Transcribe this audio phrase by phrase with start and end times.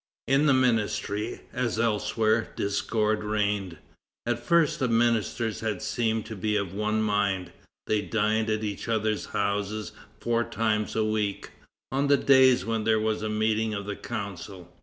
[0.25, 3.77] In the ministry, as elsewhere, discord reigned.
[4.25, 7.51] At first, the ministers had seemed to be of one mind.
[7.85, 11.51] They dined at each other's houses four times a week,
[11.91, 14.73] on the days when there was a meeting of the Council.